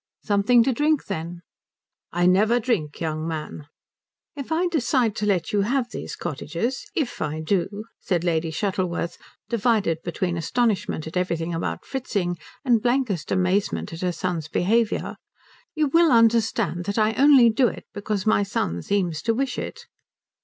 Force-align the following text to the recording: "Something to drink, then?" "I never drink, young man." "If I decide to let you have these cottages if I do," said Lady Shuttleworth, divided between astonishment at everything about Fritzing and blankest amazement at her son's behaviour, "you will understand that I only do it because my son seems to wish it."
"Something 0.23 0.63
to 0.63 0.73
drink, 0.73 1.05
then?" 1.05 1.43
"I 2.11 2.25
never 2.25 2.59
drink, 2.59 2.99
young 2.99 3.27
man." 3.27 3.67
"If 4.35 4.51
I 4.51 4.65
decide 4.67 5.15
to 5.17 5.27
let 5.27 5.51
you 5.53 5.61
have 5.61 5.91
these 5.91 6.15
cottages 6.15 6.87
if 6.95 7.21
I 7.21 7.39
do," 7.39 7.83
said 7.99 8.23
Lady 8.23 8.49
Shuttleworth, 8.49 9.19
divided 9.47 9.99
between 10.03 10.37
astonishment 10.37 11.05
at 11.05 11.17
everything 11.17 11.53
about 11.53 11.85
Fritzing 11.85 12.39
and 12.65 12.81
blankest 12.81 13.31
amazement 13.31 13.93
at 13.93 14.01
her 14.01 14.11
son's 14.11 14.47
behaviour, 14.47 15.17
"you 15.75 15.85
will 15.89 16.11
understand 16.11 16.85
that 16.85 16.97
I 16.97 17.13
only 17.13 17.51
do 17.51 17.67
it 17.67 17.85
because 17.93 18.25
my 18.25 18.41
son 18.41 18.81
seems 18.81 19.21
to 19.21 19.35
wish 19.35 19.59
it." 19.59 19.85